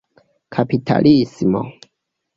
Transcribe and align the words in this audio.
kapitalismo 0.53 1.61